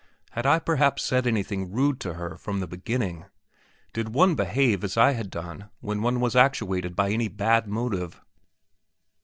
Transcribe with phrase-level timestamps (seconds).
[0.31, 3.25] Had I perhaps said anything rude to her from the beginning?
[3.93, 8.19] Did one behave as I had done when one was actuated by any bad motive?